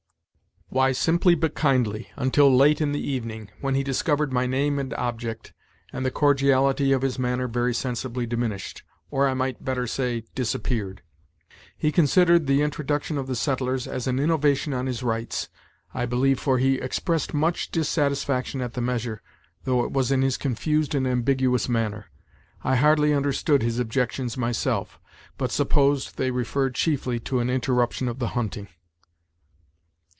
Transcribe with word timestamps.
"Why, 0.73 0.93
simply 0.93 1.35
but 1.35 1.53
kindly, 1.53 2.11
until 2.15 2.49
late 2.55 2.79
in 2.79 2.93
the 2.93 3.01
evening, 3.05 3.49
when 3.59 3.75
he 3.75 3.83
discovered 3.83 4.31
my 4.31 4.45
name 4.47 4.79
and 4.79 4.93
object, 4.93 5.51
and 5.91 6.05
the 6.05 6.11
cordiality 6.11 6.93
of 6.93 7.01
his 7.01 7.19
manner 7.19 7.49
very 7.49 7.73
sensibly 7.73 8.25
diminished, 8.25 8.83
or, 9.09 9.27
I 9.27 9.33
might 9.33 9.65
better 9.65 9.85
say, 9.85 10.23
disappeared. 10.33 11.01
He 11.77 11.91
considered 11.91 12.47
the 12.47 12.61
introduction 12.61 13.17
of 13.17 13.27
the 13.27 13.35
settlers 13.35 13.85
as 13.85 14.07
an 14.07 14.17
innovation 14.17 14.73
on 14.73 14.85
his 14.85 15.03
rights, 15.03 15.49
I 15.93 16.05
believe 16.05 16.39
for 16.39 16.57
he 16.57 16.75
expressed 16.75 17.33
much 17.33 17.69
dissatisfaction 17.71 18.61
at 18.61 18.71
the 18.71 18.79
measure, 18.79 19.21
though 19.65 19.83
it 19.83 19.91
was 19.91 20.09
in 20.09 20.21
his 20.21 20.37
confused 20.37 20.95
and 20.95 21.05
ambiguous 21.05 21.67
manner. 21.67 22.05
I 22.63 22.77
hardly 22.77 23.13
understood 23.13 23.61
his 23.61 23.77
objections 23.77 24.37
myself, 24.37 25.01
but 25.37 25.51
supposed 25.51 26.15
they 26.17 26.31
referred 26.31 26.75
chiefly 26.75 27.19
to 27.19 27.41
an 27.41 27.49
interruption 27.49 28.07
of 28.07 28.19
the 28.19 28.29
hunting." 28.39 28.69